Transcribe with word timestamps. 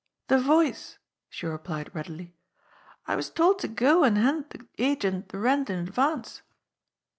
"The 0.29 0.39
Voice," 0.39 0.97
she 1.29 1.45
replied 1.45 1.93
readily. 1.93 2.35
"I 3.05 3.15
was 3.15 3.29
told 3.29 3.59
to 3.59 3.67
go 3.67 4.03
an* 4.03 4.15
hand 4.15 4.49
de 4.49 4.65
agent 4.79 5.27
de 5.27 5.37
rent 5.37 5.69
in 5.69 5.77
advance." 5.77 6.41